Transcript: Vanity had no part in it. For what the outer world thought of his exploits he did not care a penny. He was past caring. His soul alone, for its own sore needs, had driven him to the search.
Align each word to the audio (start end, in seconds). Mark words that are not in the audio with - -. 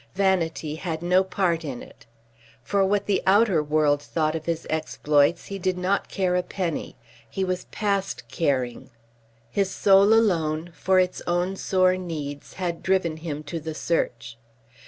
Vanity 0.15 0.77
had 0.77 1.03
no 1.03 1.23
part 1.23 1.63
in 1.63 1.83
it. 1.83 2.07
For 2.63 2.83
what 2.83 3.05
the 3.05 3.21
outer 3.27 3.61
world 3.61 4.01
thought 4.01 4.33
of 4.33 4.47
his 4.47 4.65
exploits 4.67 5.45
he 5.45 5.59
did 5.59 5.77
not 5.77 6.09
care 6.09 6.35
a 6.35 6.41
penny. 6.41 6.95
He 7.29 7.43
was 7.43 7.65
past 7.65 8.27
caring. 8.27 8.89
His 9.51 9.69
soul 9.69 10.05
alone, 10.11 10.71
for 10.73 10.99
its 10.99 11.21
own 11.27 11.55
sore 11.55 11.97
needs, 11.97 12.53
had 12.55 12.81
driven 12.81 13.17
him 13.17 13.43
to 13.43 13.59
the 13.59 13.75
search. 13.75 14.39